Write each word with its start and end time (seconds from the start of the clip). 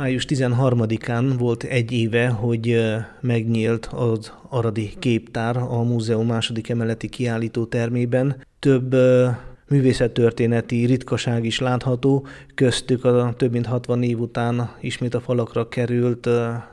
Május 0.00 0.24
13-án 0.28 1.34
volt 1.38 1.62
egy 1.62 1.92
éve, 1.92 2.28
hogy 2.28 2.84
megnyílt 3.20 3.86
az 3.86 4.32
Aradi 4.48 4.92
Képtár 4.98 5.56
a 5.56 5.82
múzeum 5.82 6.26
második 6.26 6.68
emeleti 6.68 7.08
kiállító 7.08 7.64
termében. 7.64 8.44
Több 8.58 8.96
művészettörténeti 9.68 10.84
ritkaság 10.84 11.44
is 11.44 11.58
látható, 11.58 12.26
köztük 12.54 13.04
a 13.04 13.34
több 13.36 13.52
mint 13.52 13.66
60 13.66 14.02
év 14.02 14.20
után 14.20 14.70
ismét 14.80 15.14
a 15.14 15.20
falakra 15.20 15.68
került 15.68 16.28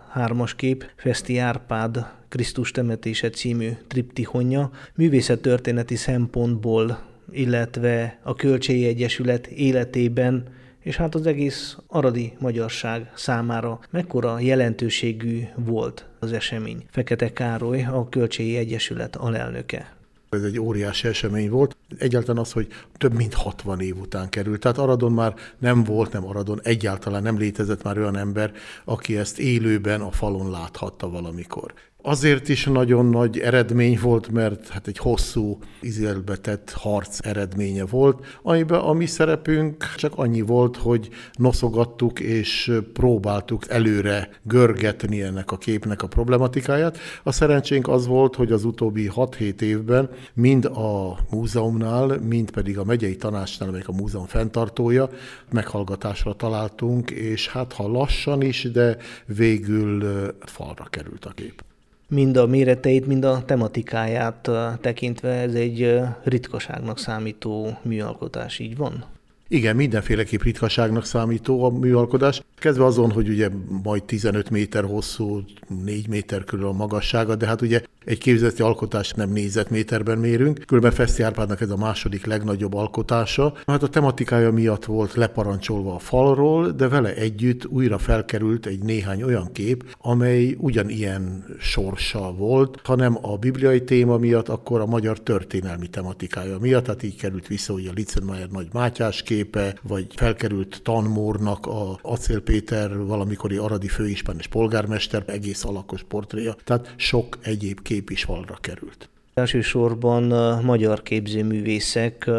hármas 0.10 0.56
kép, 0.56 0.86
Feszti 0.96 1.38
Árpád 1.38 2.06
Krisztus 2.30 2.72
temetése 2.72 3.30
című 3.30 3.70
triptihonja. 3.88 4.72
Művészettörténeti 4.96 5.96
szempontból, 5.96 7.00
illetve 7.32 8.20
a 8.24 8.34
Kölcséi 8.36 8.86
Egyesület 8.86 9.48
életében 9.48 10.44
és 10.88 10.96
hát 10.96 11.16
az 11.16 11.28
egész 11.28 11.78
aradi 11.88 12.34
magyarság 12.40 13.12
számára 13.16 13.80
mekkora 13.90 14.40
jelentőségű 14.40 15.44
volt 15.56 16.06
az 16.20 16.32
esemény. 16.32 16.86
Fekete 16.92 17.34
Károly, 17.34 17.84
a 17.84 18.10
Kölcséi 18.10 18.58
Egyesület 18.58 19.16
alelnöke. 19.16 19.96
Ez 20.30 20.44
egy 20.44 20.60
óriási 20.60 21.08
esemény 21.08 21.50
volt. 21.50 21.78
Egyáltalán 21.98 22.42
az, 22.42 22.52
hogy 22.52 22.68
több 22.98 23.14
mint 23.14 23.34
60 23.34 23.80
év 23.80 23.98
után 23.98 24.30
került. 24.30 24.60
Tehát 24.60 24.78
Aradon 24.78 25.12
már 25.12 25.34
nem 25.58 25.84
volt, 25.84 26.12
nem 26.12 26.28
Aradon, 26.28 26.60
egyáltalán 26.64 27.24
nem 27.24 27.38
létezett 27.38 27.84
már 27.84 27.98
olyan 27.98 28.18
ember, 28.18 28.52
aki 28.86 29.18
ezt 29.18 29.40
élőben 29.40 30.02
a 30.02 30.12
falon 30.12 30.52
láthatta 30.52 31.10
valamikor 31.10 31.74
azért 32.02 32.50
is 32.50 32.66
nagyon 32.66 33.06
nagy 33.06 33.40
eredmény 33.40 34.00
volt, 34.02 34.32
mert 34.32 34.68
hát 34.68 34.88
egy 34.88 34.98
hosszú, 34.98 35.60
izélbe 35.82 36.36
tett 36.36 36.72
harc 36.72 37.26
eredménye 37.26 37.86
volt, 37.86 38.26
amiben 38.42 38.80
a 38.80 38.94
mi 38.94 39.06
szerepünk 39.06 39.94
csak 39.96 40.14
annyi 40.16 40.42
volt, 40.42 40.78
hogy 40.78 41.10
noszogattuk 41.34 42.20
és 42.20 42.72
próbáltuk 42.94 43.70
előre 43.70 44.30
görgetni 44.44 45.22
ennek 45.22 45.52
a 45.52 45.58
képnek 45.58 46.04
a 46.04 46.08
problematikáját. 46.08 46.98
A 47.24 47.32
szerencsénk 47.32 47.88
az 47.88 48.08
volt, 48.08 48.36
hogy 48.36 48.52
az 48.52 48.64
utóbbi 48.64 49.12
6-7 49.16 49.62
évben 49.62 50.10
mind 50.34 50.66
a 50.66 51.18
múzeumnál, 51.30 52.20
mind 52.20 52.52
pedig 52.52 52.78
a 52.78 52.84
megyei 52.84 53.16
tanácsnál, 53.16 53.70
amelyik 53.70 53.88
a 53.88 53.92
múzeum 53.94 54.26
fenntartója, 54.26 55.10
meghallgatásra 55.52 56.34
találtunk, 56.34 57.12
és 57.12 57.48
hát 57.48 57.74
ha 57.74 57.88
lassan 57.88 58.42
is, 58.42 58.72
de 58.72 58.98
végül 59.26 60.06
falra 60.40 60.84
került 60.90 61.26
a 61.26 61.32
kép 61.32 61.66
mind 62.10 62.38
a 62.38 62.46
méreteit, 62.46 63.08
mind 63.08 63.24
a 63.24 63.44
tematikáját 63.46 64.50
tekintve 64.82 65.30
ez 65.30 65.54
egy 65.54 66.00
ritkaságnak 66.24 67.00
számító 67.00 67.78
műalkotás, 67.82 68.60
így 68.60 68.78
van? 68.78 69.06
Igen, 69.48 69.76
mindenféleképp 69.76 70.42
ritkaságnak 70.42 71.06
számító 71.06 71.64
a 71.64 71.70
műalkodás. 71.70 72.42
Kezdve 72.56 72.86
azon, 72.86 73.12
hogy 73.12 73.30
ugye 73.30 73.50
majd 73.84 74.04
15 74.04 74.50
méter 74.50 74.84
hosszú, 74.84 75.42
4 75.84 76.08
méter 76.08 76.44
körül 76.44 76.68
a 76.68 76.72
magassága, 76.72 77.36
de 77.36 77.46
hát 77.46 77.62
ugye 77.62 77.82
egy 78.08 78.18
képzeti 78.18 78.62
alkotást 78.62 79.16
nem 79.16 79.30
négyzetméterben 79.30 80.18
mérünk. 80.18 80.60
Különben 80.66 80.92
Feszti 80.92 81.24
Árpádnak 81.24 81.62
ez 81.62 81.70
a 81.70 81.78
második 81.78 82.26
legnagyobb 82.26 82.74
alkotása. 82.74 83.54
Hát 83.66 83.84
a 83.84 83.88
tematikája 83.88 84.52
miatt 84.52 84.86
volt 84.86 85.14
leparancsolva 85.14 85.96
a 85.96 86.00
falról, 86.00 86.72
de 86.72 86.88
vele 86.88 87.14
együtt 87.16 87.66
újra 87.66 87.98
felkerült 87.98 88.66
egy 88.66 88.80
néhány 88.80 89.24
olyan 89.24 89.52
kép, 89.52 89.96
amely 90.02 90.56
ugyanilyen 90.60 91.46
sorsa 91.60 92.34
volt, 92.34 92.80
hanem 92.84 93.18
a 93.22 93.38
bibliai 93.38 93.84
téma 93.84 94.18
miatt, 94.18 94.50
akkor 94.50 94.82
a 94.82 94.86
magyar 94.86 95.20
történelmi 95.20 95.88
tematikája 95.88 96.58
miatt, 96.60 96.84
tehát 96.84 97.04
így 97.04 97.16
került 97.16 97.48
vissza 97.48 97.74
ugye 97.74 97.90
a 97.90 97.94
Litzenmeier 97.96 98.50
nagy 98.50 98.68
Mátyás 98.74 99.22
képe, 99.22 99.76
vagy 99.84 100.08
felkerült 100.16 100.80
Tanmórnak 100.84 101.66
a 101.66 102.00
Acél 102.02 102.40
Péter 102.40 102.98
valamikori 102.98 103.58
aradi 103.58 103.88
főispenes 103.88 104.48
polgármester 104.48 105.24
egész 105.26 105.64
alakos 105.64 106.04
portréja, 106.04 106.56
tehát 106.64 106.94
sok 106.96 107.38
egyéb 107.42 107.82
kép 107.82 107.96
kép 107.98 108.10
is 108.10 108.24
falra 108.24 108.58
került. 108.62 109.10
Elsősorban 109.34 110.24
magyar 110.64 111.02
képzőművészek 111.02 112.30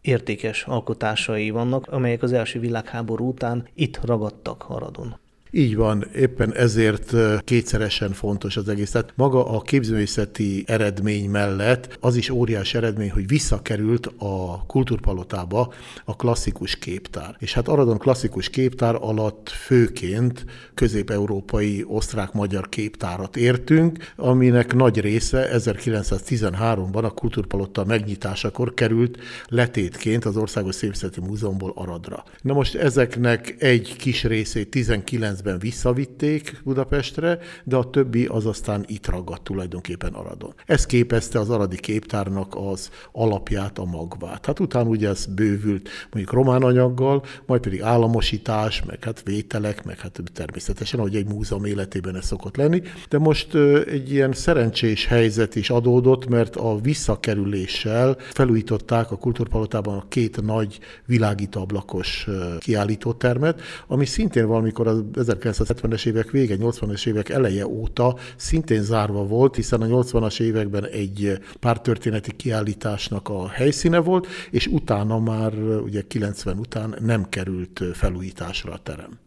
értékes 0.00 0.64
alkotásai 0.64 1.50
vannak, 1.50 1.86
amelyek 1.86 2.22
az 2.22 2.32
első 2.32 2.60
világháború 2.60 3.28
után 3.28 3.68
itt 3.74 4.00
ragadtak 4.04 4.62
Haradon. 4.62 5.18
Így 5.52 5.76
van, 5.76 6.04
éppen 6.14 6.54
ezért 6.54 7.14
kétszeresen 7.44 8.12
fontos 8.12 8.56
az 8.56 8.68
egész. 8.68 8.90
Tehát 8.90 9.12
maga 9.16 9.46
a 9.46 9.60
képzőművészeti 9.60 10.64
eredmény 10.66 11.30
mellett 11.30 11.96
az 12.00 12.16
is 12.16 12.30
óriási 12.30 12.76
eredmény, 12.76 13.10
hogy 13.10 13.26
visszakerült 13.26 14.06
a 14.06 14.64
kultúrpalotába 14.66 15.72
a 16.04 16.16
klasszikus 16.16 16.76
képtár. 16.78 17.36
És 17.38 17.52
hát 17.52 17.68
Aradon 17.68 17.98
klasszikus 17.98 18.48
képtár 18.50 18.94
alatt 19.00 19.48
főként 19.48 20.44
közép-európai 20.74 21.84
osztrák-magyar 21.88 22.68
képtárat 22.68 23.36
értünk, 23.36 24.12
aminek 24.16 24.74
nagy 24.74 25.00
része 25.00 25.48
1913-ban 25.52 27.04
a 27.04 27.10
kultúrpalota 27.10 27.84
megnyitásakor 27.84 28.74
került 28.74 29.18
letétként 29.48 30.24
az 30.24 30.36
Országos 30.36 30.74
Szépszeti 30.74 31.20
Múzeumból 31.20 31.72
Aradra. 31.74 32.24
Na 32.42 32.52
most 32.52 32.74
ezeknek 32.74 33.54
egy 33.58 33.96
kis 33.96 34.24
részét 34.24 34.70
19 34.70 35.39
2009-ben 35.40 35.58
visszavitték 35.58 36.60
Budapestre, 36.64 37.38
de 37.64 37.76
a 37.76 37.90
többi 37.90 38.26
az 38.26 38.46
aztán 38.46 38.84
itt 38.86 39.06
ragadt 39.06 39.42
tulajdonképpen 39.42 40.12
Aradon. 40.12 40.54
Ez 40.66 40.86
képezte 40.86 41.38
az 41.38 41.50
aradi 41.50 41.76
képtárnak 41.76 42.54
az 42.56 42.90
alapját, 43.12 43.78
a 43.78 43.84
magvát. 43.84 44.46
Hát 44.46 44.60
utána 44.60 44.88
ugye 44.88 45.08
ez 45.08 45.26
bővült 45.26 45.88
mondjuk 46.12 46.34
román 46.34 46.62
anyaggal, 46.62 47.22
majd 47.46 47.60
pedig 47.60 47.82
államosítás, 47.82 48.82
meg 48.84 49.04
hát 49.04 49.22
vételek, 49.24 49.84
meg 49.84 49.98
hát 49.98 50.22
természetesen, 50.34 50.98
ahogy 50.98 51.16
egy 51.16 51.28
múzeum 51.28 51.64
életében 51.64 52.16
ez 52.16 52.24
szokott 52.24 52.56
lenni. 52.56 52.82
De 53.08 53.18
most 53.18 53.54
egy 53.86 54.12
ilyen 54.12 54.32
szerencsés 54.32 55.06
helyzet 55.06 55.56
is 55.56 55.70
adódott, 55.70 56.28
mert 56.28 56.56
a 56.56 56.78
visszakerüléssel 56.80 58.16
felújították 58.18 59.10
a 59.10 59.16
kultúrpalotában 59.16 59.96
a 59.96 60.04
két 60.08 60.42
nagy 60.42 60.78
világítablakos 61.06 62.28
kiállítótermet, 62.58 63.60
ami 63.86 64.06
szintén 64.06 64.46
valamikor 64.46 64.86
az 64.86 65.28
1970-es 65.38 66.06
évek 66.06 66.30
vége, 66.30 66.56
80-es 66.58 67.06
évek 67.06 67.28
eleje 67.28 67.66
óta 67.66 68.16
szintén 68.36 68.82
zárva 68.82 69.26
volt, 69.26 69.54
hiszen 69.54 69.80
a 69.80 69.86
80-as 69.86 70.40
években 70.40 70.86
egy 70.86 71.38
pártörténeti 71.60 72.36
kiállításnak 72.36 73.28
a 73.28 73.48
helyszíne 73.48 73.98
volt, 73.98 74.26
és 74.50 74.66
utána 74.66 75.18
már 75.18 75.54
ugye 75.84 76.02
90 76.02 76.58
után 76.58 76.96
nem 77.00 77.28
került 77.28 77.82
felújításra 77.92 78.72
a 78.72 78.78
terem. 78.82 79.18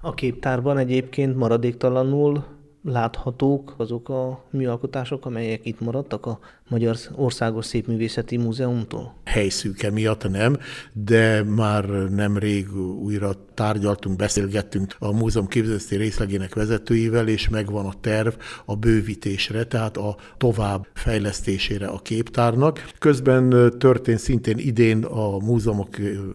A 0.00 0.14
képtárban 0.14 0.78
egyébként 0.78 1.36
maradéktalanul 1.36 2.44
láthatók 2.84 3.74
azok 3.76 4.08
a 4.08 4.44
műalkotások, 4.50 5.26
amelyek 5.26 5.66
itt 5.66 5.80
maradtak 5.80 6.26
a 6.26 6.38
Magyar 6.68 6.96
Országos 7.14 7.66
Szépművészeti 7.66 8.36
Múzeumtól? 8.36 9.14
Helyszűke 9.24 9.90
miatt 9.90 10.30
nem, 10.30 10.56
de 10.92 11.42
már 11.42 11.84
nemrég 12.10 12.76
újra 13.02 13.32
tárgyaltunk, 13.54 14.16
beszélgettünk 14.16 14.96
a 14.98 15.12
múzeum 15.12 15.46
képzőszti 15.46 15.96
részlegének 15.96 16.54
vezetőivel, 16.54 17.28
és 17.28 17.48
megvan 17.48 17.86
a 17.86 17.92
terv 18.00 18.34
a 18.64 18.76
bővítésre, 18.76 19.64
tehát 19.64 19.96
a 19.96 20.16
tovább 20.36 20.86
fejlesztésére 20.94 21.86
a 21.86 21.98
képtárnak. 21.98 22.84
Közben 22.98 23.72
történt 23.78 24.18
szintén 24.18 24.58
idén 24.58 25.04
a 25.04 25.38
múzeumok 25.38 25.88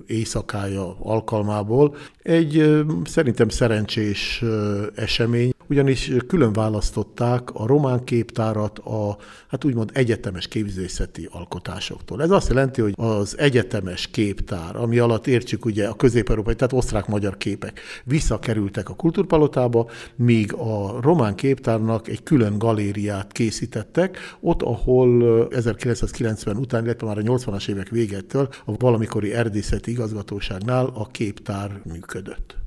éjszakája 0.08 0.96
alkalmából 1.00 1.96
egy 2.22 2.80
szerintem 3.04 3.50
szerencsés 3.50 4.44
esemény, 4.96 5.52
ugyanis 5.70 6.12
külön 6.28 6.54
választották 6.54 7.50
a 7.54 7.66
román 7.66 8.04
képtárat 8.04 8.80
a, 8.80 9.18
hát 9.48 9.66
úgymond 9.66 9.92
egyetemes 9.94 10.48
képzőszeti 10.48 11.28
alkotásoktól. 11.32 12.22
Ez 12.22 12.32
azt 12.32 12.48
jelenti, 12.48 12.82
hogy 12.82 12.94
az 12.98 13.38
egyetemes 13.38 14.08
képtár, 14.08 14.76
ami 14.76 14.98
alatt 14.98 15.28
értsük 15.28 15.66
ugye 15.66 15.88
a 15.88 15.96
közép-európai, 15.96 16.56
tehát 16.56 16.74
osztrák-magyar 16.74 17.38
képek 17.38 17.82
visszakerültek 18.04 18.90
a 18.90 18.96
kultúrpalotába, 18.96 19.90
míg 20.16 20.54
a 20.54 21.02
román 21.02 21.36
képtárnak 21.36 22.08
egy 22.08 22.24
külön 22.24 22.58
galériát 22.58 23.32
készítettek, 23.32 24.18
ott, 24.40 24.62
ahol 24.62 25.48
1990 25.52 26.58
után, 26.58 26.84
illetve 26.84 27.08
már 27.08 27.18
a 27.18 27.22
80-as 27.22 27.70
évek 27.70 27.90
végettől 27.90 28.50
a 28.66 28.72
valamikori 28.78 29.34
erdészeti 29.34 29.92
igazgatóságnál 29.92 30.86
a 30.94 31.08
képtár 31.08 31.82
működött. 31.86 32.58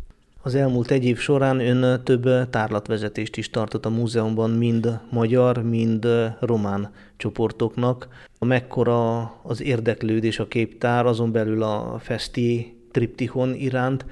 Az 0.44 0.54
elmúlt 0.54 0.90
egy 0.90 1.04
év 1.04 1.18
során 1.18 1.60
ön 1.60 2.04
több 2.04 2.50
tárlatvezetést 2.50 3.36
is 3.36 3.50
tartott 3.50 3.86
a 3.86 3.90
múzeumban, 3.90 4.50
mind 4.50 4.98
magyar, 5.10 5.62
mind 5.62 6.06
román 6.40 6.92
csoportoknak. 7.16 8.08
Mekkora 8.38 9.20
az 9.42 9.62
érdeklődés 9.62 10.38
a 10.38 10.48
képtár, 10.48 11.06
azon 11.06 11.32
belül 11.32 11.62
a 11.62 11.98
Festi 11.98 12.76
triptihon 12.90 13.54
iránt, 13.54 14.04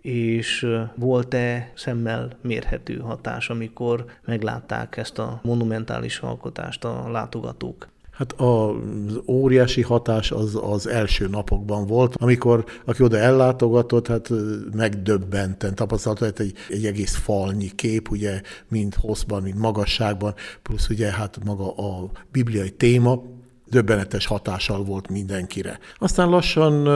és 0.00 0.66
volt-e 0.94 1.72
szemmel 1.74 2.36
mérhető 2.40 2.96
hatás, 2.98 3.50
amikor 3.50 4.04
meglátták 4.24 4.96
ezt 4.96 5.18
a 5.18 5.40
monumentális 5.42 6.18
alkotást 6.18 6.84
a 6.84 7.10
látogatók? 7.10 7.88
Hát 8.20 8.32
az 8.32 9.20
óriási 9.26 9.82
hatás 9.82 10.30
az 10.30 10.58
az 10.62 10.86
első 10.86 11.28
napokban 11.28 11.86
volt, 11.86 12.14
amikor 12.18 12.64
aki 12.84 13.02
oda 13.02 13.16
ellátogatott, 13.16 14.06
hát 14.06 14.30
megdöbbenten 14.74 15.74
tapasztalta, 15.74 16.24
hogy 16.24 16.34
egy, 16.38 16.54
egy 16.68 16.86
egész 16.86 17.14
falnyi 17.14 17.70
kép, 17.74 18.10
ugye, 18.10 18.40
mind 18.68 18.94
hosszban, 18.94 19.42
mind 19.42 19.56
magasságban, 19.56 20.34
plusz 20.62 20.88
ugye 20.88 21.10
hát 21.10 21.38
maga 21.44 21.74
a 21.74 22.10
bibliai 22.32 22.70
téma, 22.70 23.22
döbbenetes 23.70 24.26
hatással 24.26 24.84
volt 24.84 25.08
mindenkire. 25.08 25.78
Aztán 25.98 26.28
lassan 26.28 26.88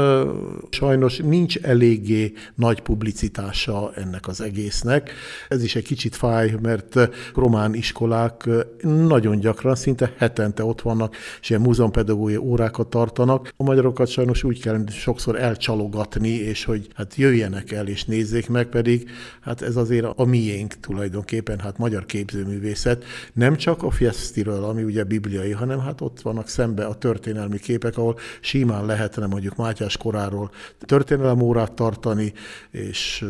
sajnos 0.71 1.17
nincs 1.17 1.59
eléggé 1.59 2.33
nagy 2.55 2.81
publicitása 2.81 3.93
ennek 3.95 4.29
az 4.29 4.41
egésznek. 4.41 5.11
Ez 5.49 5.63
is 5.63 5.77
egy 5.77 5.85
kicsit 5.85 6.17
fáj, 6.17 6.55
mert 6.63 7.11
román 7.35 7.75
iskolák 7.75 8.49
nagyon 8.83 9.39
gyakran, 9.39 9.75
szinte 9.75 10.13
hetente 10.19 10.65
ott 10.65 10.81
vannak, 10.81 11.17
és 11.41 11.51
ilyen 11.51 11.63
múzeumpedagógiai 11.63 12.37
órákat 12.37 12.87
tartanak. 12.87 13.53
A 13.57 13.63
magyarokat 13.63 14.09
sajnos 14.09 14.45
úgy 14.45 14.61
kell 14.61 14.85
sokszor 14.89 15.41
elcsalogatni, 15.41 16.29
és 16.29 16.65
hogy 16.65 16.89
hát 16.95 17.15
jöjjenek 17.15 17.73
el 17.73 17.87
és 17.87 18.05
nézzék 18.05 18.49
meg, 18.49 18.67
pedig 18.67 19.11
hát 19.41 19.63
ez 19.63 19.77
azért 19.77 20.07
a 20.17 20.25
miénk 20.25 20.75
tulajdonképpen, 20.81 21.59
hát 21.59 21.79
magyar 21.79 22.07
képzőművészet. 22.07 23.05
Nem 23.33 23.57
csak 23.57 23.83
a 23.83 23.91
Fiesztiről, 23.91 24.65
ami 24.65 24.83
ugye 24.83 25.05
bibliai, 25.05 25.51
hanem 25.51 25.81
hát 25.81 26.01
ott 26.01 26.21
vannak 26.21 26.49
szembe 26.65 26.85
a 26.85 26.95
történelmi 26.95 27.59
képek, 27.59 27.97
ahol 27.97 28.19
simán 28.41 28.87
lehetne 28.87 29.27
mondjuk 29.27 29.57
Mátyás 29.57 29.97
koráról 29.97 30.51
történelem 30.79 31.41
órát 31.41 31.73
tartani, 31.73 32.33
és 32.71 33.25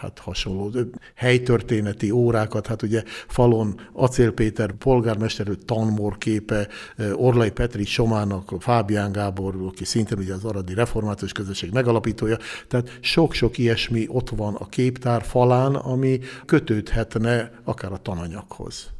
hát 0.00 0.18
hasonló 0.18 0.70
helytörténeti 1.14 2.10
órákat, 2.10 2.66
hát 2.66 2.82
ugye 2.82 3.02
falon 3.26 3.80
Acél 3.92 4.32
Péter 4.32 4.72
polgármester 4.72 5.48
tanmor 5.64 6.18
képe, 6.18 6.68
Orlai 7.14 7.50
Petri 7.50 7.84
Somának, 7.84 8.54
Fábián 8.58 9.12
Gábor, 9.12 9.54
aki 9.66 9.84
szintén 9.84 10.18
ugye 10.18 10.34
az 10.34 10.44
Aradi 10.44 10.74
Református 10.74 11.32
Közösség 11.32 11.72
megalapítója, 11.72 12.36
tehát 12.68 12.98
sok-sok 13.00 13.58
ilyesmi 13.58 14.06
ott 14.08 14.30
van 14.30 14.54
a 14.54 14.68
képtár 14.68 15.22
falán, 15.22 15.74
ami 15.74 16.20
kötődhetne 16.44 17.50
akár 17.64 17.92
a 17.92 17.96
tananyaghoz. 18.02 18.94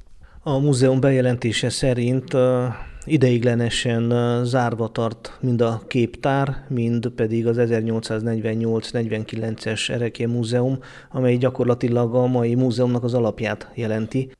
A 0.48 0.58
múzeum 0.58 1.00
bejelentése 1.00 1.70
szerint 1.70 2.36
ideiglenesen 3.04 4.12
zárva 4.44 4.88
tart 4.88 5.38
mind 5.40 5.60
a 5.60 5.82
képtár, 5.86 6.64
mind 6.68 7.08
pedig 7.08 7.46
az 7.46 7.56
1848-49-es 7.60 9.90
Ereké 9.90 10.24
Múzeum, 10.24 10.78
amely 11.10 11.36
gyakorlatilag 11.36 12.14
a 12.14 12.26
mai 12.26 12.54
múzeumnak 12.54 13.04
az 13.04 13.14
alapját 13.14 13.70
jelenti. 13.74 14.30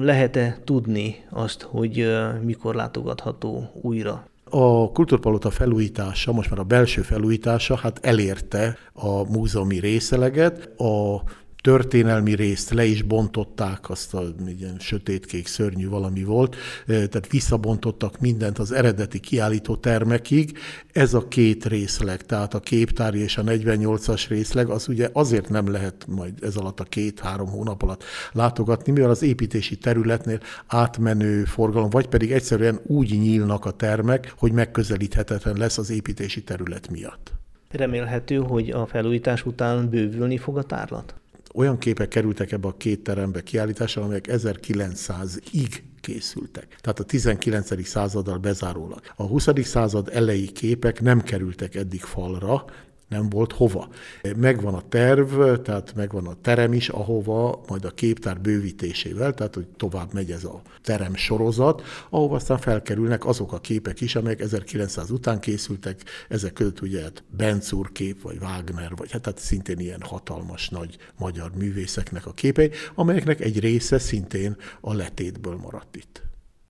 Lehet-e 0.00 0.58
tudni 0.64 1.24
azt, 1.30 1.62
hogy 1.62 2.06
mikor 2.42 2.74
látogatható 2.74 3.70
újra? 3.82 4.26
A 4.50 4.92
kultúrpalota 4.92 5.50
felújítása, 5.50 6.32
most 6.32 6.50
már 6.50 6.58
a 6.58 6.64
belső 6.64 7.02
felújítása, 7.02 7.76
hát 7.76 7.98
elérte 8.02 8.76
a 8.92 9.32
múzeumi 9.32 9.80
részeleget. 9.80 10.80
A 10.80 11.22
történelmi 11.64 12.34
részt 12.34 12.70
le 12.70 12.84
is 12.84 13.02
bontották, 13.02 13.90
azt 13.90 14.14
a 14.14 14.22
ilyen 14.58 14.76
sötétkék 14.78 15.46
szörnyű 15.46 15.88
valami 15.88 16.24
volt, 16.24 16.56
tehát 16.86 17.30
visszabontottak 17.30 18.20
mindent 18.20 18.58
az 18.58 18.72
eredeti 18.72 19.20
kiállító 19.20 19.76
termekig. 19.76 20.58
Ez 20.92 21.14
a 21.14 21.28
két 21.28 21.64
részleg, 21.64 22.22
tehát 22.22 22.54
a 22.54 22.60
képtári 22.60 23.20
és 23.20 23.36
a 23.36 23.42
48-as 23.42 24.24
részleg, 24.28 24.68
az 24.68 24.88
ugye 24.88 25.08
azért 25.12 25.48
nem 25.48 25.70
lehet 25.70 26.06
majd 26.08 26.32
ez 26.42 26.56
alatt 26.56 26.80
a 26.80 26.84
két-három 26.84 27.48
hónap 27.48 27.82
alatt 27.82 28.04
látogatni, 28.32 28.92
mivel 28.92 29.10
az 29.10 29.22
építési 29.22 29.76
területnél 29.76 30.40
átmenő 30.66 31.44
forgalom, 31.44 31.90
vagy 31.90 32.06
pedig 32.06 32.32
egyszerűen 32.32 32.80
úgy 32.86 33.10
nyílnak 33.10 33.64
a 33.64 33.70
termek, 33.70 34.34
hogy 34.36 34.52
megközelíthetetlen 34.52 35.56
lesz 35.56 35.78
az 35.78 35.90
építési 35.90 36.42
terület 36.42 36.90
miatt. 36.90 37.32
Remélhető, 37.70 38.36
hogy 38.36 38.70
a 38.70 38.86
felújítás 38.86 39.46
után 39.46 39.88
bővülni 39.88 40.38
fog 40.38 40.58
a 40.58 40.62
tárlat? 40.62 41.14
Olyan 41.54 41.78
képek 41.78 42.08
kerültek 42.08 42.52
ebbe 42.52 42.68
a 42.68 42.76
két 42.76 43.02
terembe 43.02 43.42
kiállításra, 43.42 44.02
amelyek 44.02 44.26
1900-ig 44.30 45.74
készültek. 46.00 46.76
Tehát 46.80 46.98
a 46.98 47.04
19. 47.04 47.86
századdal 47.86 48.38
bezárólag. 48.38 49.00
A 49.16 49.22
20. 49.22 49.48
század 49.62 50.10
elejé 50.12 50.46
képek 50.46 51.00
nem 51.00 51.20
kerültek 51.20 51.74
eddig 51.74 52.00
falra, 52.00 52.64
nem 53.08 53.28
volt 53.28 53.52
hova. 53.52 53.88
Megvan 54.36 54.74
a 54.74 54.82
terv, 54.88 55.60
tehát 55.62 55.94
megvan 55.94 56.26
a 56.26 56.36
terem 56.40 56.72
is, 56.72 56.88
ahova 56.88 57.60
majd 57.68 57.84
a 57.84 57.90
képtár 57.90 58.40
bővítésével, 58.40 59.34
tehát 59.34 59.54
hogy 59.54 59.66
tovább 59.66 60.12
megy 60.12 60.30
ez 60.30 60.44
a 60.44 60.62
terem 60.82 61.14
sorozat, 61.14 61.82
ahova 62.10 62.34
aztán 62.34 62.58
felkerülnek 62.58 63.26
azok 63.26 63.52
a 63.52 63.60
képek 63.60 64.00
is, 64.00 64.16
amelyek 64.16 64.40
1900 64.40 65.10
után 65.10 65.40
készültek, 65.40 66.00
ezek 66.28 66.52
között 66.52 66.80
ugye 66.80 67.02
hát 67.02 67.24
Bencúr 67.36 67.92
kép, 67.92 68.22
vagy 68.22 68.38
Wagner, 68.40 68.92
vagy 68.96 69.12
hát, 69.12 69.24
hát 69.24 69.38
szintén 69.38 69.78
ilyen 69.78 70.02
hatalmas 70.02 70.68
nagy 70.68 70.96
magyar 71.18 71.50
művészeknek 71.56 72.26
a 72.26 72.32
képei, 72.32 72.70
amelyeknek 72.94 73.40
egy 73.40 73.60
része 73.60 73.98
szintén 73.98 74.56
a 74.80 74.94
letétből 74.94 75.56
maradt 75.56 75.96
itt. 75.96 76.22